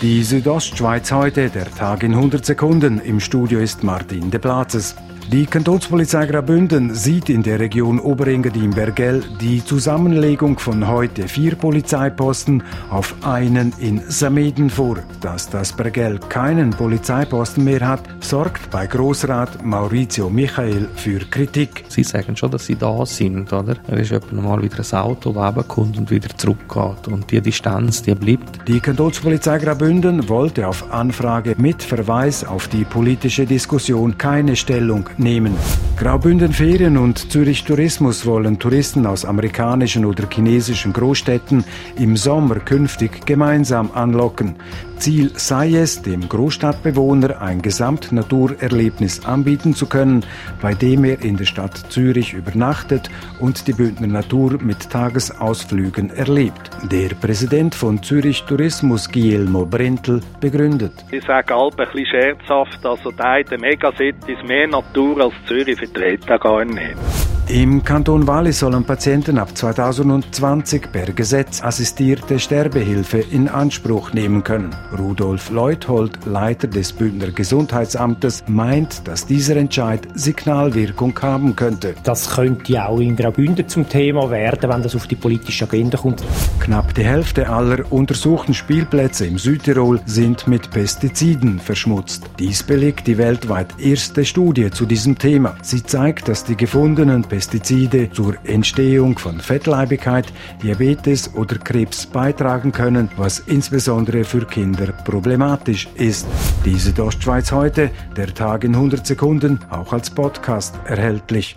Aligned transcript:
Die 0.00 0.22
Südostschweiz 0.22 1.10
heute, 1.10 1.50
der 1.50 1.68
Tag 1.74 2.04
in 2.04 2.14
100 2.14 2.46
Sekunden. 2.46 3.00
Im 3.00 3.18
Studio 3.18 3.58
ist 3.58 3.82
Martin 3.82 4.30
de 4.30 4.38
Platzes. 4.38 4.94
Die 5.30 5.44
Kantonspolizei 5.44 6.24
Graubünden 6.24 6.94
sieht 6.94 7.28
in 7.28 7.42
der 7.42 7.60
Region 7.60 8.00
Oberengadin-Bergell 8.00 9.22
die 9.38 9.62
Zusammenlegung 9.62 10.58
von 10.58 10.88
heute 10.88 11.28
vier 11.28 11.54
Polizeiposten 11.54 12.62
auf 12.88 13.14
einen 13.20 13.74
in 13.78 14.00
Sameden 14.08 14.70
vor. 14.70 14.96
Dass 15.20 15.50
das 15.50 15.74
Bergell 15.74 16.18
keinen 16.30 16.70
Polizeiposten 16.70 17.62
mehr 17.62 17.86
hat, 17.86 18.00
sorgt 18.20 18.70
bei 18.70 18.86
Grossrat 18.86 19.62
Maurizio 19.62 20.30
Michael 20.30 20.88
für 20.96 21.18
Kritik. 21.18 21.84
Sie 21.90 22.04
sagen 22.04 22.34
schon, 22.34 22.50
dass 22.50 22.64
sie 22.64 22.76
da 22.76 23.04
sind, 23.04 23.52
oder? 23.52 23.76
Er 23.86 23.98
ist 23.98 24.12
etwa 24.12 24.40
mal 24.40 24.62
wieder 24.62 24.78
ein 24.78 24.98
Auto, 24.98 25.34
das 25.34 25.68
kommt 25.68 25.98
und 25.98 26.10
wieder 26.10 26.30
zurückgeht. 26.38 27.06
Und 27.06 27.30
die 27.30 27.42
Distanz, 27.42 28.02
die 28.02 28.14
bleibt. 28.14 28.66
Die 28.66 28.80
Kantonspolizei 28.80 29.58
Graubünden 29.58 30.26
wollte 30.30 30.66
auf 30.66 30.90
Anfrage 30.90 31.54
mit 31.58 31.82
Verweis 31.82 32.44
auf 32.44 32.68
die 32.68 32.84
politische 32.84 33.44
Diskussion 33.44 34.16
keine 34.16 34.56
Stellung 34.56 35.10
nehmen. 35.18 35.54
Graubünden 35.96 36.52
Ferien 36.52 36.96
und 36.96 37.32
Zürich 37.32 37.64
Tourismus 37.64 38.24
wollen 38.24 38.58
Touristen 38.58 39.04
aus 39.06 39.24
amerikanischen 39.24 40.04
oder 40.04 40.28
chinesischen 40.30 40.92
Großstädten 40.92 41.64
im 41.98 42.16
Sommer 42.16 42.56
künftig 42.56 43.26
gemeinsam 43.26 43.90
anlocken. 43.92 44.56
Ziel 44.98 45.30
sei 45.34 45.74
es, 45.74 46.02
dem 46.02 46.28
Großstadtbewohner 46.28 47.40
ein 47.40 47.62
Gesamtnaturerlebnis 47.62 49.24
anbieten 49.24 49.74
zu 49.74 49.86
können, 49.86 50.24
bei 50.60 50.74
dem 50.74 51.04
er 51.04 51.22
in 51.22 51.36
der 51.36 51.44
Stadt 51.44 51.76
Zürich 51.88 52.34
übernachtet 52.34 53.08
und 53.40 53.66
die 53.66 53.72
Bündner 53.72 54.08
Natur 54.08 54.58
mit 54.60 54.90
Tagesausflügen 54.90 56.10
erlebt. 56.10 56.70
Der 56.90 57.14
Präsident 57.14 57.74
von 57.74 58.02
Zürich 58.02 58.42
Tourismus, 58.44 59.10
Guillermo 59.10 59.64
Brentel, 59.64 60.20
begründet. 60.40 60.92
Ich 61.10 61.24
sage 61.24 61.54
halb 61.54 61.78
ein 61.78 61.86
bisschen 61.86 62.06
scherzhaft, 62.06 62.84
also 62.84 63.12
der 63.12 63.58
Megacities 63.58 64.42
mehr 64.46 64.66
Natur 64.68 65.22
als 65.22 65.34
Zürich 65.46 65.78
vertreten 65.78 66.38
gar 66.38 66.64
nicht. 66.64 67.17
Im 67.50 67.82
Kanton 67.82 68.26
Wallis 68.26 68.58
sollen 68.58 68.84
Patienten 68.84 69.38
ab 69.38 69.56
2020 69.56 70.92
per 70.92 71.06
Gesetz 71.12 71.62
assistierte 71.62 72.38
Sterbehilfe 72.38 73.20
in 73.20 73.48
Anspruch 73.48 74.12
nehmen 74.12 74.44
können. 74.44 74.76
Rudolf 74.98 75.48
Leuthold, 75.48 76.26
Leiter 76.26 76.68
des 76.68 76.92
Bündner 76.92 77.28
Gesundheitsamtes, 77.28 78.44
meint, 78.48 79.08
dass 79.08 79.24
dieser 79.24 79.56
Entscheid 79.56 80.06
Signalwirkung 80.12 81.18
haben 81.22 81.56
könnte. 81.56 81.94
Das 82.04 82.28
könnte 82.28 82.86
auch 82.86 83.00
in 83.00 83.16
Graubünden 83.16 83.66
zum 83.66 83.88
Thema 83.88 84.30
werden, 84.30 84.70
wenn 84.70 84.82
das 84.82 84.94
auf 84.94 85.06
die 85.06 85.16
politische 85.16 85.64
Agenda 85.64 85.96
kommt. 85.96 86.22
Knapp 86.60 86.92
die 86.92 87.04
Hälfte 87.04 87.48
aller 87.48 87.90
untersuchten 87.90 88.52
Spielplätze 88.52 89.24
im 89.24 89.38
Südtirol 89.38 90.02
sind 90.04 90.46
mit 90.48 90.70
Pestiziden 90.70 91.60
verschmutzt. 91.60 92.28
Dies 92.38 92.62
belegt 92.62 93.06
die 93.06 93.16
weltweit 93.16 93.68
erste 93.80 94.26
Studie 94.26 94.70
zu 94.70 94.84
diesem 94.84 95.16
Thema. 95.16 95.56
Sie 95.62 95.82
zeigt, 95.82 96.28
dass 96.28 96.44
die 96.44 96.54
gefundenen 96.54 97.22
Pestizide 97.22 97.37
Pestizide 97.38 98.10
zur 98.10 98.34
Entstehung 98.42 99.16
von 99.16 99.38
Fettleibigkeit, 99.38 100.26
Diabetes 100.60 101.32
oder 101.36 101.56
Krebs 101.56 102.04
beitragen 102.04 102.72
können, 102.72 103.08
was 103.16 103.38
insbesondere 103.38 104.24
für 104.24 104.44
Kinder 104.44 104.86
problematisch 104.88 105.88
ist. 105.94 106.26
Diese 106.64 107.00
Ostschweiz 107.00 107.52
heute, 107.52 107.92
der 108.16 108.34
Tag 108.34 108.64
in 108.64 108.74
100 108.74 109.06
Sekunden, 109.06 109.60
auch 109.70 109.92
als 109.92 110.10
Podcast 110.10 110.74
erhältlich. 110.84 111.56